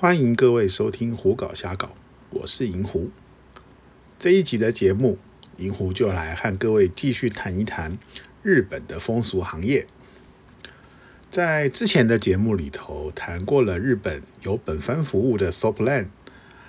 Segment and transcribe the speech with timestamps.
[0.00, 1.88] 欢迎各位收听《胡搞瞎搞》，
[2.30, 3.10] 我是银狐。
[4.16, 5.18] 这一集的节目，
[5.56, 7.98] 银狐就来和各位继续谈一谈
[8.44, 9.88] 日本的风俗行业。
[11.32, 16.06] 在之前的节目里头谈过了日本有本番服务的 Soplan，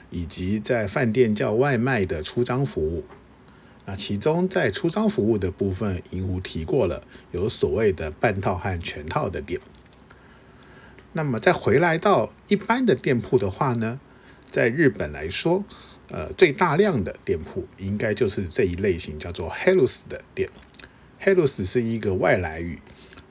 [0.10, 3.06] 以及在饭店叫外卖的出张服务。
[3.86, 9.62] 那其中在出张服务的部分，银狐提过了有所谓的半套和全套的店。
[11.14, 14.00] 那么再回来到一般的店铺的话呢，
[14.52, 15.66] 在日本来说，
[16.10, 20.50] 呃，最大量的店铺应该就是这一类型，叫做 Health 的店。
[21.22, 22.80] Health 是一个外来语，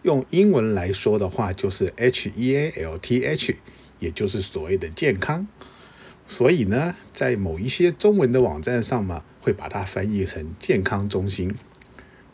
[0.02, 3.56] 用英文来说的话就是 H E A L T H，
[3.98, 5.46] 也就是所谓的健康。
[6.26, 11.54] 所以呢，在某一些中文的网站上嘛，会把它翻译成健康中心。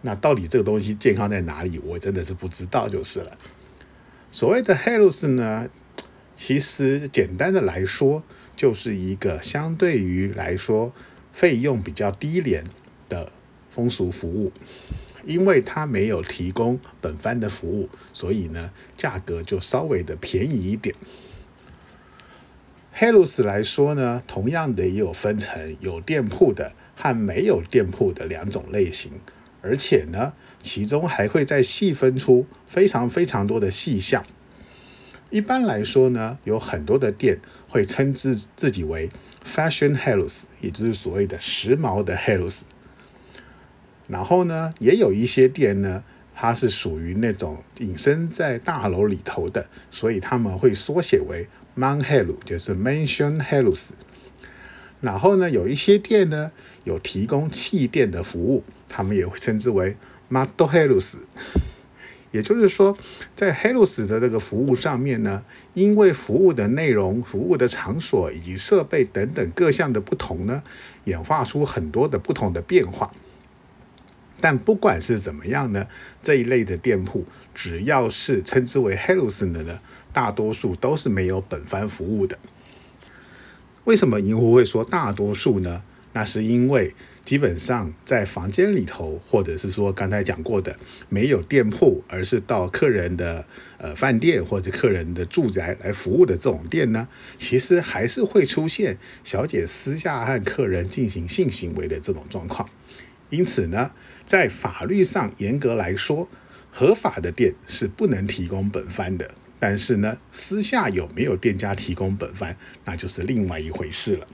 [0.00, 3.38] 那到底这个东西健康在哪里，我真的是不知道就是了。
[4.34, 5.70] 所谓的 halos 呢，
[6.34, 8.24] 其实简单的来说，
[8.56, 10.92] 就是一个相对于来说
[11.32, 12.64] 费用比较低廉
[13.08, 13.30] 的
[13.70, 14.50] 风俗服务，
[15.24, 20.96] 因为它没有提供本番的服务，所以呢，价格就稍微的便宜一点。
[22.92, 29.12] halos 来说呢，同样的也有分成有店铺的和没有店铺的两种类型。
[29.64, 34.22] 而且呢，其中还会再细分出非常非常多的细项。
[35.30, 39.08] 一般来说呢，有很多的店会称之自己为
[39.42, 42.60] fashion health，也就是所谓的时髦的 health。
[44.06, 46.04] 然后呢，也有一些店呢，
[46.34, 53.86] 它是属于那种隐身在大楼里头的，所以他们会缩写为 m a n h a l u 就是 mansion health。
[55.00, 56.52] 然后呢，有一些店呢，
[56.84, 58.62] 有提供气垫的服务。
[58.88, 59.96] 他们也会称之为
[60.28, 61.16] Model Health，
[62.30, 62.96] 也就是说，
[63.34, 70.62] 在 Health 的这个服务上面呢，因为服务的内容、服务的场所以及设备等等各项的不同呢，
[71.04, 73.12] 演化出很多的不同的变化。
[74.40, 75.86] 但不管是怎么样呢，
[76.22, 79.80] 这一类的店铺只要是称之为 Health 的呢，
[80.12, 82.38] 大多数都是没有本番服务的。
[83.84, 85.82] 为什么银狐会说大多数呢？
[86.12, 86.94] 那是因为。
[87.24, 93.46] 基本上在房间里头，或者是说刚才讲过的，没有店铺，而是到客人的
[93.78, 97.08] 呃饭店或者客人的住宅来服务的这种店呢，
[97.38, 102.68] 其实还是会出现小姐私下和客人进行性行为的这种状况。
[103.30, 103.92] 因此呢，
[104.24, 106.28] 在法律上严格来说，
[106.70, 109.34] 合法的店是不能提供本番的。
[109.58, 114.26] 但是呢，私下有没有店家提供本番，那就是另外一回事了。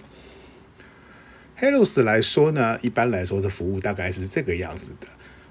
[1.60, 5.06] Helos 来说呢，一般来说的服务大概是这个样子的。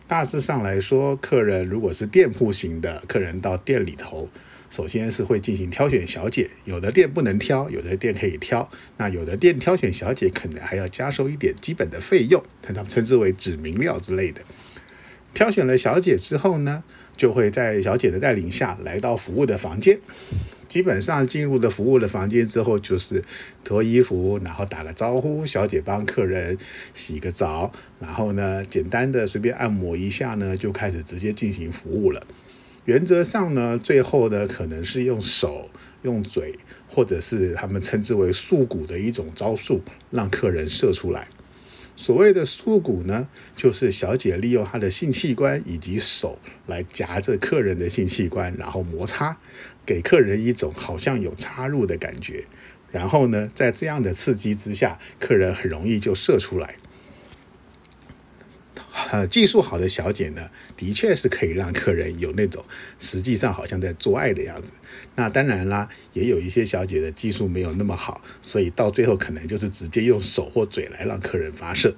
[0.07, 4.27] 大致上来说，客人如果是店铺型的，客人到店里头，
[4.71, 8.67] 首先是会进行挑选小姐，有的店不能挑，有的店可以挑。
[8.97, 14.41] 那有的店挑选小姐，可能还要加收一点基本的费用，他们称之为指名料之类的。
[15.35, 16.83] 挑选了小姐之后呢，
[17.15, 19.99] 就会在小姐的带领下来到服务的房间。
[20.69, 23.25] 基本上进入的服务的房间之后，就是
[23.63, 26.57] 脱衣服，然后打个招呼，小姐帮客人
[26.93, 32.25] 洗个澡，然后呢，简单的随便按摩一下呢，就开始直接进行服务了。
[32.85, 35.69] 原则上呢，最后呢，可能是用手、
[36.03, 39.81] 用嘴，或者是他们称之为束骨的一种招数，
[40.11, 41.27] 让客人射出来。
[41.95, 43.27] 所谓的束骨呢，
[43.57, 49.37] 就是小姐利用她的性器官以及手来夹着客人的性器官，然后摩擦，
[49.89, 52.45] 给客人一种好像有插入的感觉。
[52.91, 56.75] 然后呢，在这样的刺激之下，客人很容易就射出来。
[59.09, 62.63] 呃，技术好的小姐呢，的确是可以让客人有那种
[62.99, 64.73] 实际上好像在做爱的样子。
[65.15, 71.95] 那当然啦，也有一些小姐的技术没有那么好，所以到最后可能就是直接用手或嘴来让客人发射。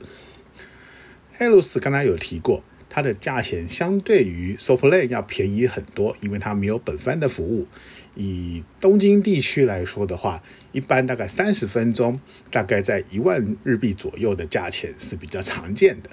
[1.38, 2.64] Helos 刚才有提过，
[2.94, 7.68] 它的价钱相对于 Soplay 要便宜很多，因为它没有本番的服务。
[8.16, 10.44] 以东京地区来说的话，
[10.74, 12.20] 一般大概三十分钟，
[12.52, 16.10] 大概在一万日币左右的价钱是比较常见的。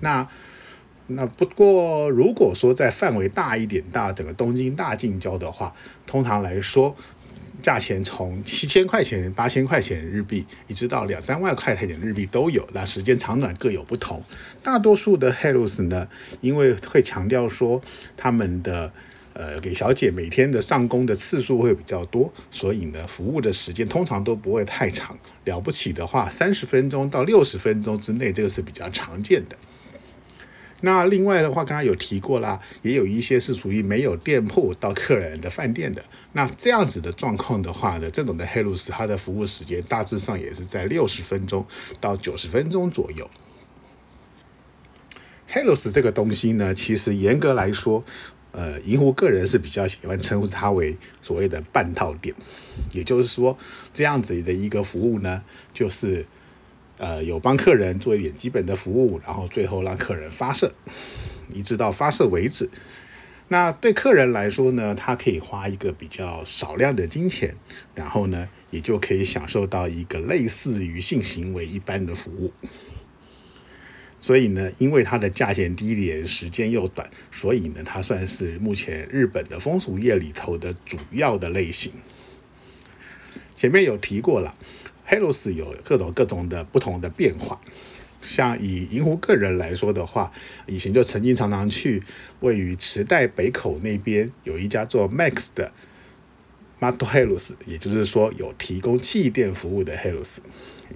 [0.00, 0.28] 那
[1.06, 5.74] 那不过，如果说在范围大一点，大整个东京大近郊的话，
[6.06, 6.94] 通常来说，
[7.60, 12.68] 价钱从七千块钱、八千块钱日币，一直到两三万块钱日币都有。
[12.72, 14.22] 那时间长短各有不同。
[14.62, 16.08] 大多数的 Helos 呢，
[16.40, 17.80] 因为会强调说
[18.16, 18.92] 他们的。
[19.32, 25.16] 呃，给小姐每天的上工的次数会比较多，所以呢，服务的时间通常都不会太长。
[25.44, 29.56] 了不起的话，三十分钟到六十分钟之内，这个是比较常见的。
[30.82, 36.02] 那另外的话，刚刚有提过啦，也有一些是属于没有店铺到客人的饭店的。
[36.32, 41.66] 那这样子的状况的话呢，这种的黑鲁斯它的服务时间大致上也是在六十分钟
[42.00, 43.28] 到九十分钟左右。
[45.48, 48.04] 黑鲁斯这个东西呢，其实严格来说，
[48.52, 52.34] 呃，银湖个人是比较喜欢称呼它为所谓的半套店，
[52.92, 53.58] 也就是说，
[53.92, 55.42] 这样子的一个服务呢，
[55.74, 56.24] 就是
[57.00, 60.74] 呃有帮客人做一点基本的服务，然后最后让客人发射，
[61.52, 62.68] 一直到发射为止。
[63.48, 67.56] 那对客人来说呢，他可以花一个比较少量的金钱，
[67.94, 72.52] 然后呢，也就可以享受到一个类似于性行为一般的服务。
[74.20, 81.90] 所以呢，因为它的价钱低廉，时间又短，所以呢，它算是目前日本的风俗业里头的主要的类型。
[83.56, 84.56] 前面有提过了
[85.10, 87.60] ，Hellos 有各种各种的不同的变化。
[88.22, 90.32] 像以银湖个人来说的话，
[90.66, 92.02] 以前就曾经常常去
[92.40, 95.72] 位于池袋北口那边有一家做 Max 的
[96.78, 100.36] m a t o Hellos，也就是说有提供气垫服务的 Hellos。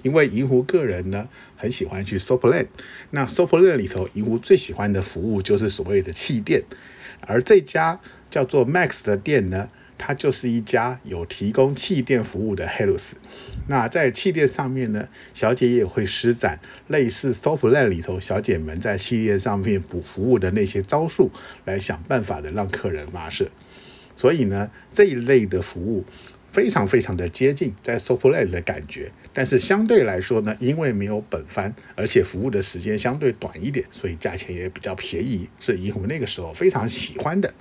[0.03, 2.67] 因为银湖个人呢很喜欢去 Soplan，
[3.11, 6.65] 那 Soplan 里头银湖最喜欢的服务就是所谓的气垫，
[7.21, 9.69] 而这家叫做 Max 的店呢，
[9.99, 13.13] 它就是一家有提供气垫服务的 Hellos。
[13.69, 21.31] 那在气垫上面呢，小姐也会施展类似 Soplan 里头小姐们在气垫上面补服务的那些招数，
[21.65, 23.49] 来想办法的让客人发射。
[24.17, 26.05] 所以呢，这一类的服务。
[26.51, 37.53] 非常非常的接近在 s o p l a y 的感觉，但是相对来说呢，因为没有本番，而且服务的时间相对短一点，所以价钱也比较便宜，是银湖那个时候非常喜欢的。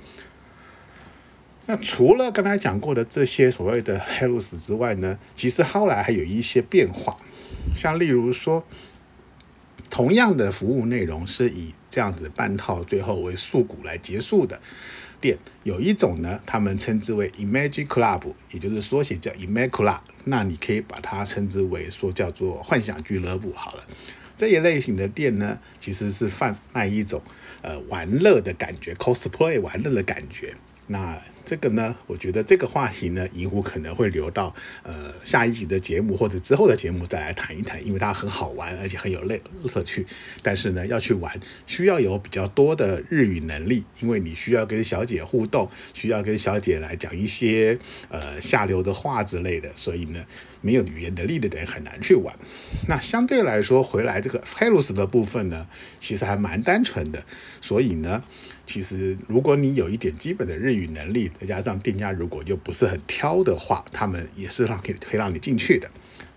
[1.65, 7.17] 那除了刚才讲过的这些所谓的 Hellos 之外呢，其实后来还有一些变化，
[7.73, 8.65] 像例如说，
[9.89, 14.59] 同样的服务内容是以这样子半套最后为束骨来结束的。
[15.21, 23.87] 店有一种呢，他们称之为 Imagine Club，也就是缩写叫 i m a g Club，那你可以把它称之为说叫做幻想俱乐部好了。
[24.35, 27.21] 这一类型的店呢，其实是贩卖一种
[27.61, 30.53] 呃玩乐的感觉，cosplay 玩乐的感觉。
[30.87, 34.53] 那这个呢，我觉得这个话题呢，银湖可能会留到
[34.83, 39.39] 呃下一集的节目或者之后的节目再来谈一谈，因为它很好玩，而且很有乐
[39.73, 40.05] 乐趣。
[40.41, 47.77] 但是呢，要去玩需要有比较多的日语能力，因为你需要跟小姐互动，需要跟小姐来讲一些
[48.09, 50.25] 呃下流的话之类的，所以呢，
[50.61, 52.33] 没有语言能力的人很难去玩。
[52.87, 55.67] 那相对来说，回来这个 Hellos 的部分呢，
[55.99, 57.25] 其实还蛮单纯的，
[57.61, 58.23] 所以呢。
[58.65, 65.91] 其实，如果你有一点基本的日语能力，再加上店家如果又不是很挑的话，他们也是让可以可以让你进去的。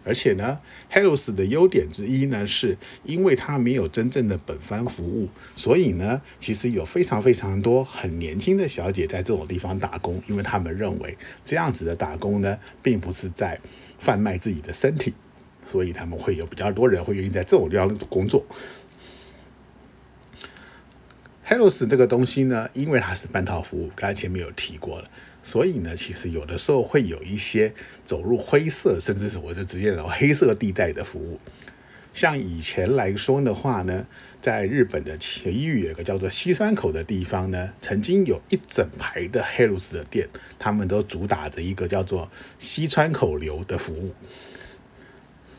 [0.05, 0.59] 而且呢
[0.93, 13.59] ，Hellos 的优点之一呢，是因为它没有真正的本番服务，所以呢，其实有非常非常多很年轻的小姐在这种地方打工，因为他们认为这样子的打工呢，并不是在
[13.99, 15.13] 贩卖自己的身体，
[15.67, 18.45] 所以他们会有比较多人会愿意在这种地方工作。
[21.49, 25.09] Helos 这个东西呢，因为它是半套服务，刚才前面有提过了，
[25.45, 27.73] 所以呢，其实有的时候会有一些
[28.05, 31.39] 走入灰色，甚至是我就直接聊黑色地带的服务。
[32.13, 34.05] 像以前来说的话呢，
[34.41, 40.29] 在日本的埼玉有个叫做西川口的地方呢，曾经有一整排的 Helos 的店，
[40.59, 42.29] 他们都主打着一个叫做
[42.59, 44.13] 西川口流的服务。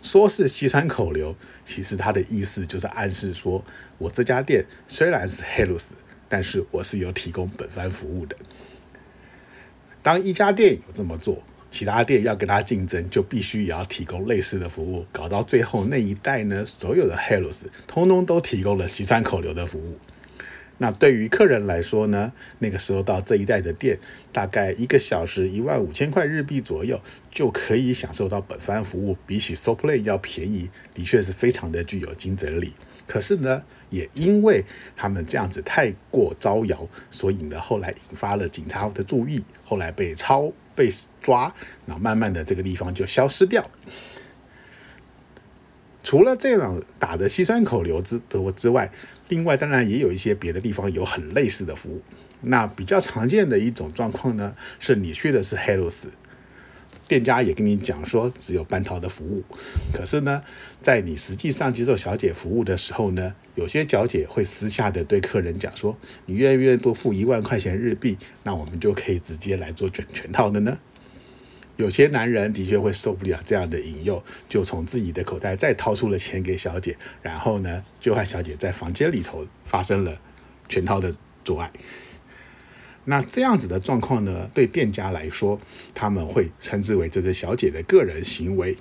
[0.07, 1.35] 说是西川口流，
[1.65, 3.61] 其实它的意思就是暗示说，
[3.97, 5.87] 我这家店虽然是 Hellos，
[6.29, 8.37] 但是我是有提供本番服务的。
[10.01, 15.05] 当一家店有这么做，其他店要跟他竞争，就必须也要提供类似的服务。
[15.11, 19.99] 搞到最后那一代呢，所有的 Hellos 通通都提供了西川口流的服务。
[20.79, 23.97] 那对于客人来说呢，那个时候到这一带的店，
[24.31, 32.73] 大概一个小时一万五千块日币左右，就可以享受到本番服务，比起 So Play 要便宜，的确是非常的具有竞争力。
[33.07, 34.63] 可是呢，也因为
[34.95, 40.91] 他们这样子太过招摇，所以呢，后来引发了警察的注意，后来被抄被
[41.21, 41.53] 抓，
[41.85, 43.67] 那慢慢的这个地方就消失掉。
[46.07, 48.89] 除了这样打的西川口流之德国之外，
[49.27, 52.01] 另外当然也有一些别的地方有很类似的服务。
[52.39, 56.05] 那比较常见的一种状况呢，是你去的是 Hellos，
[57.09, 59.43] 店家也跟你讲说只有半套的服务，
[59.91, 60.41] 可是呢，
[60.81, 70.77] 在你实际上接受小姐服务的时候呢，有些小姐会私下的对客人讲说，你愿不愿意多付一万块钱日币，那我们就可以直接来做卷全套的呢？
[71.77, 80.19] 有些男人的确会受不了这样的引诱，就从自己的口袋再掏出了钱给小姐，然后呢，就和小姐在房间里头发生了
[80.67, 81.15] 全套的
[81.45, 81.71] 做爱。
[83.05, 85.61] 那这样子的状况呢，对店家来说，
[85.93, 88.75] 他们会称之为这是小姐的个人行为。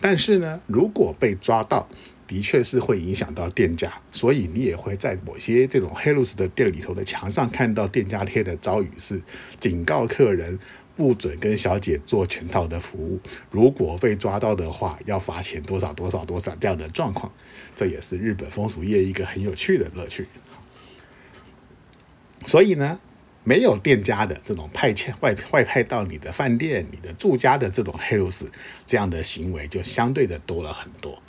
[0.00, 1.88] 但是呢，如果被抓到，
[2.26, 9.22] 的确是会影响到店家，所以你也会在某些这种黑路斯的店里头的墙上看到店家贴的招语是
[9.60, 10.58] 警告客人
[10.98, 13.20] 不准跟小姐做全套的服务，
[13.52, 17.32] 如果被抓到的话要罚钱多少多少多少这样的状况，
[17.76, 20.26] 这也是日本风俗业一个很有趣的乐趣。
[22.46, 22.98] 所以呢，
[23.44, 28.50] 没有店家的这种派遣外外派到你的饭店、你的住家的这种黑路斯
[28.84, 31.22] 这样的行为就相对的多了很多。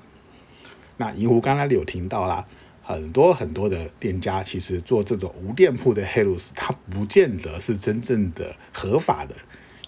[0.97, 2.43] 那银湖刚才有听到啦，
[2.89, 9.35] 很多很多的店家其实做这种无店铺的黑路斯，它不见得是真正的合法的。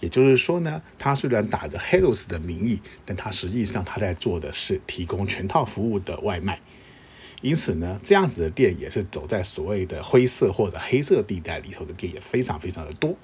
[0.00, 6.60] 也就是说呢，他虽然打着黑路斯的名义，但他实际上他在做的是提供全套服务的外卖。
[7.40, 13.16] 因此呢，这样子的店也是走在所谓的灰色或者黑色地带里头的店也非常非常的多。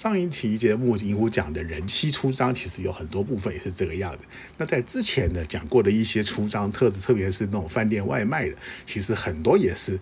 [0.00, 4.24] 上一期节目银狐讲的人妻出张，其实有很多部分也是这个样子。
[4.56, 10.00] 那在之前呢讲过的一些出张，特质特别是那种饭店外卖的，其实很多也是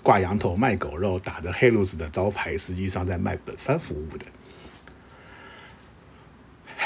[0.00, 4.24] 挂羊头卖狗肉，打着黑路子的招牌，实际上在卖本番服务的。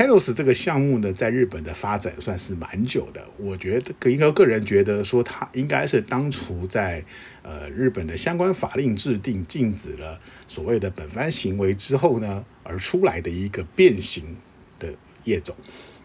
[0.00, 3.23] Hellos 这个项目呢，在日本的发展算是蛮久的。
[3.37, 7.04] 我觉得，个应该个人觉得说，它应该是当初在
[7.42, 14.25] 呃日本的相关法令制定禁止了所谓的本番行为之后呢，而出来的一个变形
[14.78, 14.88] 的
[15.25, 15.54] 业种。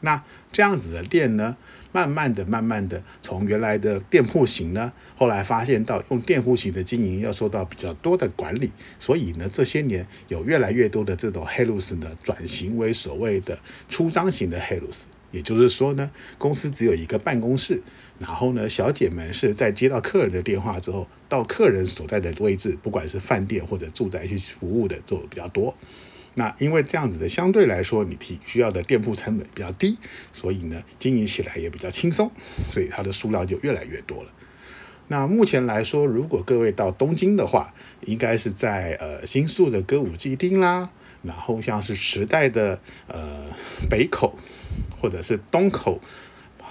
[0.02, 0.22] 那
[0.52, 1.56] 这样子的店呢，
[1.96, 15.06] 慢慢的、慢慢的，从原来的店铺型呢，后来发现到用店铺型的经营要受到比较多的管理，所以呢，这些年有越来越多的这种黑路斯呢，转型为所谓的出张型的黑路斯。
[15.32, 17.82] 也就是说呢，公司只有一个办公室，
[18.20, 25.74] 然后呢，小姐们是在接到客人的电话之后，到客人所在的位置，不管是饭店或者住宅去服务的，做的比较多。
[26.36, 29.98] 那因为这样子的相对来说，你提需要的店铺成本比较低，
[30.32, 32.30] 所以呢，经营起来也比较轻松，
[32.72, 34.30] 所以它的数量就越来越多了。
[35.08, 40.90] 那目前来说，如果各位到东京的话，应该是在呃新宿的歌舞伎町啦，
[41.24, 43.46] 然后像是时代的呃
[43.90, 44.38] 北口
[45.00, 46.02] 或者是东口，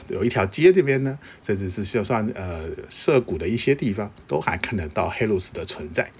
[0.08, 6.10] 有一条街这边呢，甚至是就算呃涩谷的一些地方，都还看得到黑路斯的存在。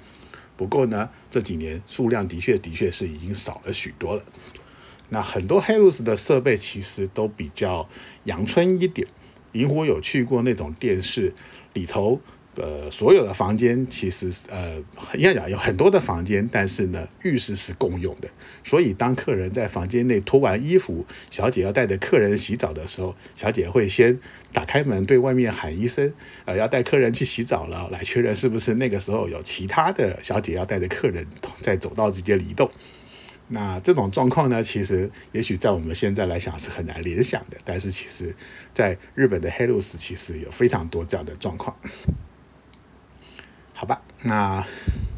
[0.57, 4.25] 不过呢，这几年数量的确的确是已经少了许多了。
[5.09, 7.89] 那很多黑路斯的设备其实都比较
[8.25, 9.07] 阳春一点。
[9.53, 11.35] 如果有去过那种电视
[11.73, 12.21] 里头。
[12.57, 14.77] 呃，所有的房间其实呃，
[15.15, 18.29] 应该讲有很多的房间，但是呢，浴室是共用的。
[18.63, 24.19] 所以当客人在房间内脱完衣服，小姐要带着客人洗澡的时候，小姐会先
[24.53, 26.13] 打开门对外面喊一声，
[26.45, 31.27] 呃，要带客人去洗澡了，来确认是不是那个时候有其他的小姐要带着客人
[31.61, 32.71] 在走道之间移动。
[33.47, 38.35] 那这种状况呢，其实也许在我们现在来讲是很难联想的，但是其实
[38.73, 41.77] 在日本的黑路斯其实有非常多这样的状况。
[43.85, 44.67] 好吧，那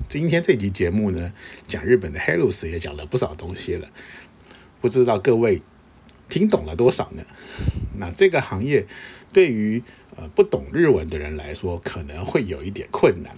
[0.08, 1.32] 今天这集节目呢，
[1.68, 3.88] 讲日本的 Halos 也讲了不少东西了，
[4.80, 5.62] 不知道各位
[6.28, 7.22] 听懂了多少呢？
[7.96, 8.84] 那这个行业
[9.32, 9.84] 对于
[10.16, 13.36] 呃不懂日文的人来说，可能会有一点困难。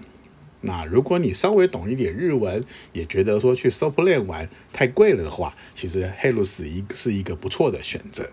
[0.63, 8.31] 那如果你稍微懂一点日文，也觉得说去 Superland 玩太贵了的话，其实 Halos 一是一个不错的选择。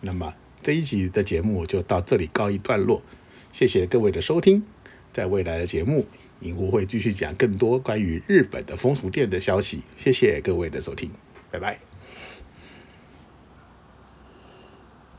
[0.00, 3.02] 那么这一集的节目就到这里告一段落，
[3.52, 4.64] 谢谢各位的收听。
[5.12, 6.06] 在未来的节目，
[6.40, 9.82] 影狐会继续讲更多关于日本的风俗店的消息。
[9.96, 11.10] 谢谢各位的收听，
[11.50, 11.89] 拜拜。